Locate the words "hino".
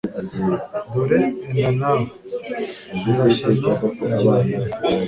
4.45-4.77